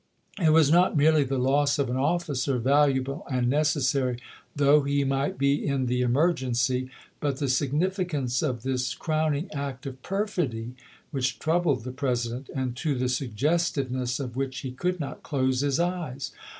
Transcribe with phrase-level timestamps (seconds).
[0.43, 4.17] It was not merely the loss of an officer, valuable and necessary
[4.55, 6.89] though he might be in the emer gency,
[7.19, 10.73] but the significance of this crowning act of perfidy
[11.11, 15.79] which troubled the President, and to the suggestiveness of which he could not close his
[15.79, 16.31] eyes.